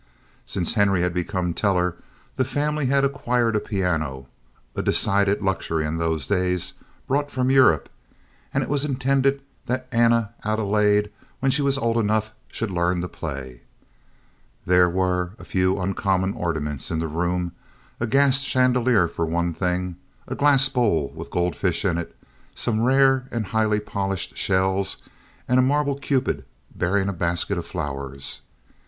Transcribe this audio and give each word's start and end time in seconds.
Since 0.47 0.73
Henry 0.73 1.03
had 1.03 1.13
become 1.13 1.53
teller 1.53 1.95
the 2.35 2.43
family 2.43 2.87
had 2.87 3.05
acquired 3.05 3.55
a 3.55 3.59
piano—a 3.59 4.81
decided 4.81 5.43
luxury 5.43 5.85
in 5.85 5.99
those 5.99 6.25
days—brought 6.25 7.29
from 7.29 7.51
Europe; 7.51 7.87
and 8.51 8.63
it 8.63 8.67
was 8.67 8.83
intended 8.83 9.43
that 9.67 9.87
Anna 9.91 10.33
Adelaide, 10.43 11.11
when 11.39 11.51
she 11.51 11.61
was 11.61 11.77
old 11.77 11.97
enough, 11.97 12.33
should 12.51 12.71
learn 12.71 13.01
to 13.01 13.07
play. 13.07 13.61
There 14.65 14.89
were 14.89 15.33
a 15.37 15.45
few 15.45 15.77
uncommon 15.79 16.33
ornaments 16.33 16.89
in 16.89 16.97
the 16.97 17.07
room—a 17.07 18.07
gas 18.07 18.41
chandelier 18.41 19.07
for 19.07 19.27
one 19.27 19.53
thing, 19.53 19.97
a 20.27 20.33
glass 20.33 20.67
bowl 20.67 21.09
with 21.13 21.29
goldfish 21.29 21.85
in 21.85 21.99
it, 21.99 22.15
some 22.55 22.81
rare 22.81 23.27
and 23.29 23.45
highly 23.45 23.79
polished 23.79 24.35
shells, 24.35 25.03
and 25.47 25.59
a 25.59 25.61
marble 25.61 25.93
Cupid 25.93 26.43
bearing 26.75 27.07
a 27.07 27.13
basket 27.13 27.59
of 27.59 27.67
flowers. 27.67 28.41